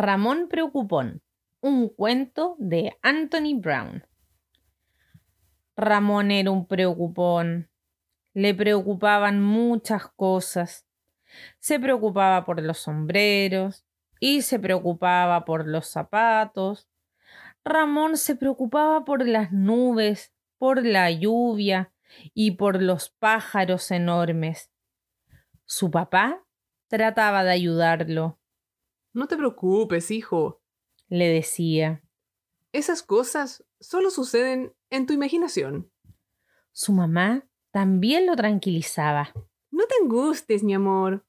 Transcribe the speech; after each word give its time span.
Ramón 0.00 0.46
Preocupón, 0.48 1.22
un 1.60 1.88
cuento 1.88 2.54
de 2.60 2.96
Anthony 3.02 3.58
Brown. 3.60 4.06
Ramón 5.76 6.30
era 6.30 6.52
un 6.52 6.68
preocupón. 6.68 7.68
Le 8.32 8.54
preocupaban 8.54 9.42
muchas 9.42 10.06
cosas. 10.14 10.86
Se 11.58 11.80
preocupaba 11.80 12.44
por 12.44 12.62
los 12.62 12.78
sombreros 12.78 13.84
y 14.20 14.42
se 14.42 14.60
preocupaba 14.60 15.44
por 15.44 15.66
los 15.66 15.88
zapatos. 15.88 16.88
Ramón 17.64 18.18
se 18.18 18.36
preocupaba 18.36 19.04
por 19.04 19.26
las 19.26 19.50
nubes, 19.50 20.32
por 20.58 20.86
la 20.86 21.10
lluvia 21.10 21.92
y 22.34 22.52
por 22.52 22.80
los 22.80 23.10
pájaros 23.10 23.90
enormes. 23.90 24.70
Su 25.64 25.90
papá 25.90 26.44
trataba 26.86 27.42
de 27.42 27.50
ayudarlo. 27.50 28.37
No 29.12 29.26
te 29.26 29.36
preocupes, 29.36 30.10
hijo, 30.10 30.62
le 31.08 31.28
decía. 31.28 32.02
Esas 32.72 33.02
cosas 33.02 33.64
solo 33.80 34.10
suceden 34.10 34.74
en 34.90 35.06
tu 35.06 35.12
imaginación. 35.12 35.90
Su 36.72 36.92
mamá 36.92 37.48
también 37.70 38.26
lo 38.26 38.36
tranquilizaba. 38.36 39.32
No 39.70 39.84
te 39.86 39.94
angustes, 40.02 40.62
mi 40.62 40.74
amor, 40.74 41.26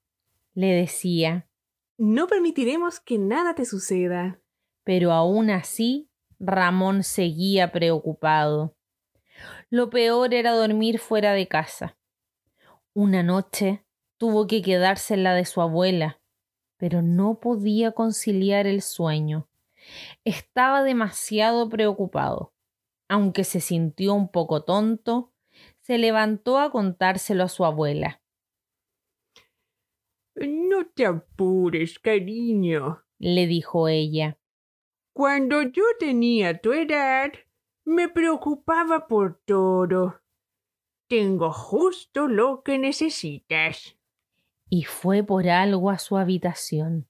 le 0.54 0.68
decía. 0.68 1.50
No 1.98 2.28
permitiremos 2.28 3.00
que 3.00 3.18
nada 3.18 3.56
te 3.56 3.66
suceda. 3.66 4.42
Pero 4.84 5.12
aún 5.12 5.50
así, 5.50 6.10
Ramón 6.40 7.04
seguía 7.04 7.72
preocupado. 7.72 8.76
Lo 9.70 9.90
peor 9.90 10.34
era 10.34 10.52
dormir 10.52 11.00
fuera 11.00 11.34
de 11.34 11.48
casa. 11.48 11.98
Una 12.94 13.24
noche 13.24 13.86
tuvo 14.18 14.48
que 14.48 14.62
quedarse 14.62 15.14
en 15.14 15.24
la 15.24 15.34
de 15.34 15.46
su 15.46 15.62
abuela, 15.62 16.22
pero 16.80 17.02
no 17.02 17.42
podía 17.42 17.92
conciliar 17.92 18.66
el 18.66 18.82
sueño. 18.82 19.50
Estaba 20.24 20.82
demasiado 20.82 21.70
preocupado. 21.70 22.54
Aunque 23.10 23.44
se 23.44 23.60
sintió 23.60 24.14
un 24.14 24.32
poco 24.32 24.64
tonto, 24.64 25.34
se 25.82 25.98
levantó 25.98 26.58
a 26.58 26.72
contárselo 26.72 27.44
a 27.44 27.50
su 27.50 27.66
abuela. 27.66 28.22
No 30.36 30.88
te 30.88 31.06
apures, 31.06 32.00
cariño, 32.00 33.04
le 33.18 33.46
dijo 33.46 33.90
ella. 33.90 34.40
Cuando 35.12 35.62
yo 35.64 35.84
tenía 36.00 36.62
tu 36.62 36.72
edad, 36.72 37.34
me 37.84 38.08
preocupaba 38.08 39.08
por 39.08 39.42
todo. 39.44 40.22
Tengo 41.10 41.52
justo 41.52 42.30
lo 42.30 42.64
que 42.64 42.78
necesitas 42.78 43.99
y 44.70 44.84
fue 44.84 45.24
por 45.24 45.48
algo 45.50 45.90
a 45.90 45.98
su 45.98 46.18
habitación. 46.18 47.08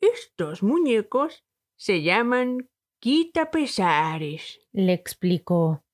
Estos 0.00 0.62
muñecos 0.62 1.44
se 1.76 2.02
llaman 2.02 2.70
quitapesares, 3.00 4.60
le 4.72 4.92
explicó. 4.92 5.84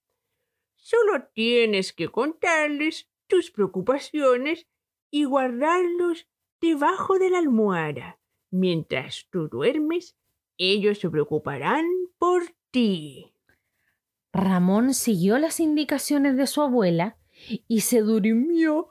Solo 0.77 1.27
tienes 1.35 1.93
que 1.93 2.09
contarles 2.09 3.09
tus 3.27 3.51
preocupaciones 3.51 4.67
y 5.11 5.25
guardarlos 5.25 6.29
debajo 6.61 7.19
de 7.19 7.31
la 7.31 7.39
almohada. 7.39 8.21
Mientras 8.51 9.27
tú 9.31 9.49
duermes, 9.49 10.17
ellos 10.57 10.99
se 10.99 11.11
preocuparán 11.11 11.85
por 12.19 12.45
ti. 12.71 13.33
Ramón 14.33 14.95
siguió 14.95 15.39
las 15.39 15.61
indicaciones 15.61 16.37
de 16.37 16.47
su 16.47 16.63
abuela 16.63 17.19
y 17.69 17.81
se 17.81 18.01
durmió 18.01 18.89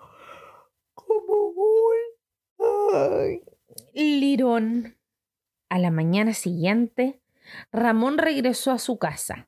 Lirón. 3.94 4.97
A 5.69 5.80
la 5.80 5.91
mañana 5.91 6.33
siguiente, 6.33 7.22
Ramón 7.72 8.17
regresó 8.17 8.72
a 8.72 8.79
su 8.79 8.97
casa. 8.97 9.47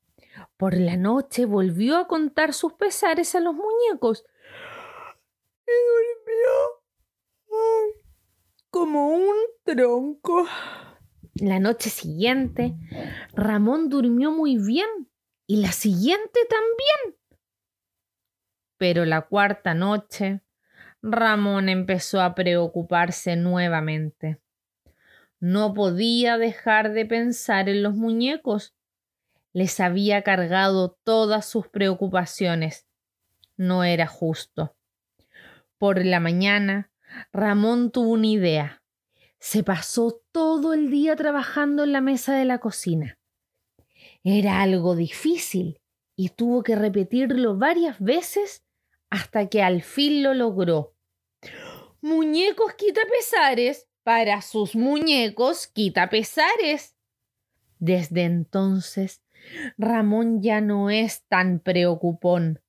Por 0.57 0.77
la 0.77 0.97
noche 0.97 1.45
volvió 1.45 1.97
a 1.97 2.07
contar 2.07 2.53
sus 2.53 2.73
pesares 2.73 3.35
a 3.35 3.39
los 3.39 3.53
muñecos. 3.55 4.25
Y 5.67 5.71
durmió 5.71 6.87
como 8.69 9.09
un 9.09 9.35
tronco. 9.63 10.45
La 11.35 11.59
noche 11.59 11.89
siguiente, 11.89 12.75
Ramón 13.33 13.89
durmió 13.89 14.31
muy 14.31 14.57
bien 14.57 14.87
y 15.45 15.57
la 15.57 15.71
siguiente 15.71 16.39
también. 16.49 17.19
Pero 18.77 19.05
la 19.05 19.21
cuarta 19.23 19.73
noche, 19.73 20.41
Ramón 21.01 21.69
empezó 21.69 22.21
a 22.21 22.35
preocuparse 22.35 23.35
nuevamente. 23.35 24.39
No 25.39 25.73
podía 25.73 26.37
dejar 26.37 26.93
de 26.93 27.05
pensar 27.05 27.69
en 27.69 27.83
los 27.83 27.95
muñecos. 27.95 28.73
Les 29.53 29.79
había 29.79 30.23
cargado 30.23 30.97
todas 31.03 31.45
sus 31.45 31.67
preocupaciones. 31.67 32.87
No 33.55 33.83
era 33.83 34.07
justo. 34.07 34.75
Por 35.77 36.03
la 36.03 36.19
mañana, 36.19 36.91
Ramón 37.31 37.91
tuvo 37.91 38.11
una 38.11 38.27
idea. 38.27 38.83
Se 39.39 39.63
pasó 39.63 40.21
todo 40.31 40.73
el 40.73 40.89
día 40.89 41.15
trabajando 41.15 41.83
en 41.83 41.91
la 41.91 42.01
mesa 42.01 42.35
de 42.35 42.45
la 42.45 42.57
cocina. 42.57 43.19
Era 44.23 44.61
algo 44.61 44.95
difícil 44.95 45.79
y 46.15 46.29
tuvo 46.29 46.63
que 46.63 46.75
repetirlo 46.75 47.57
varias 47.57 47.99
veces 47.99 48.63
hasta 49.09 49.47
que 49.47 49.61
al 49.61 49.81
fin 49.81 50.23
lo 50.23 50.33
logró. 50.33 50.95
Muñecos 52.01 52.73
quita 52.75 53.01
pesares, 53.09 53.87
para 54.03 54.41
sus 54.41 54.75
muñecos 54.75 55.67
quita 55.67 56.09
pesares. 56.09 56.95
Desde 57.79 58.23
entonces, 58.23 59.21
Ramón 59.77 60.41
ya 60.41 60.61
no 60.61 60.89
es 60.89 61.25
tan 61.27 61.59
preocupón. 61.59 62.61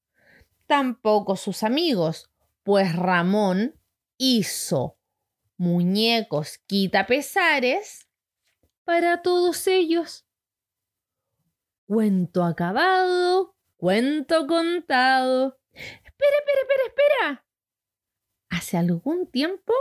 Tampoco 0.67 1.37
sus 1.37 1.63
amigos, 1.63 2.31
pues 2.65 2.95
Ramón 2.95 3.75
hizo 4.17 4.99
muñecos 5.57 6.59
quita 6.67 7.07
pesares 7.07 8.09
para 8.85 9.23
todos 9.23 9.67
ellos. 9.67 10.27
Cuento 11.87 12.45
acabado, 12.45 13.55
cuento 13.77 14.47
contado. 14.47 15.58
Espera, 15.79 16.37
espera, 16.41 16.61
espera, 16.63 16.83
espera. 16.87 17.45
Hace 18.51 18.77
algún 18.77 19.31
tiempo, 19.31 19.73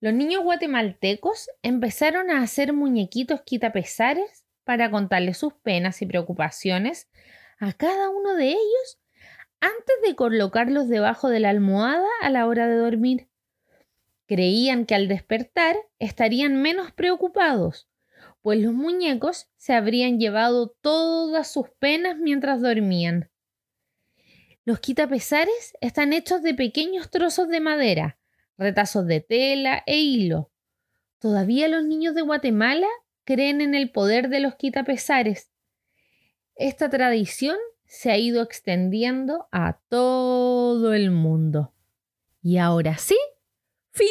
los 0.00 0.12
niños 0.12 0.42
guatemaltecos 0.42 1.48
empezaron 1.62 2.30
a 2.30 2.42
hacer 2.42 2.72
muñequitos 2.72 3.42
quitapesares 3.42 4.44
para 4.64 4.90
contarle 4.90 5.34
sus 5.34 5.54
penas 5.54 6.02
y 6.02 6.06
preocupaciones 6.06 7.08
a 7.58 7.72
cada 7.72 8.10
uno 8.10 8.34
de 8.34 8.48
ellos 8.48 9.00
antes 9.60 9.96
de 10.04 10.14
colocarlos 10.16 10.88
debajo 10.88 11.28
de 11.28 11.40
la 11.40 11.50
almohada 11.50 12.08
a 12.20 12.30
la 12.30 12.46
hora 12.46 12.66
de 12.66 12.76
dormir. 12.76 13.28
Creían 14.26 14.86
que 14.86 14.94
al 14.94 15.08
despertar 15.08 15.76
estarían 15.98 16.60
menos 16.60 16.92
preocupados, 16.92 17.88
pues 18.40 18.58
los 18.60 18.72
muñecos 18.72 19.50
se 19.56 19.72
habrían 19.72 20.18
llevado 20.18 20.76
todas 20.80 21.50
sus 21.50 21.70
penas 21.78 22.16
mientras 22.18 22.60
dormían. 22.60 23.31
Los 24.64 24.78
quitapesares 24.78 25.76
están 25.80 26.12
hechos 26.12 26.42
de 26.42 26.54
pequeños 26.54 27.10
trozos 27.10 27.48
de 27.48 27.60
madera, 27.60 28.18
retazos 28.56 29.06
de 29.06 29.20
tela 29.20 29.82
e 29.86 29.98
hilo. 29.98 30.52
Todavía 31.18 31.66
los 31.68 31.84
niños 31.84 32.14
de 32.14 32.22
Guatemala 32.22 32.86
creen 33.24 33.60
en 33.60 33.74
el 33.74 33.90
poder 33.90 34.28
de 34.28 34.40
los 34.40 34.54
quitapesares. 34.54 35.50
Esta 36.54 36.88
tradición 36.90 37.56
se 37.86 38.10
ha 38.10 38.18
ido 38.18 38.42
extendiendo 38.42 39.48
a 39.50 39.80
todo 39.88 40.94
el 40.94 41.10
mundo. 41.10 41.74
Y 42.40 42.58
ahora 42.58 42.98
sí, 42.98 43.18
fin. 43.90 44.08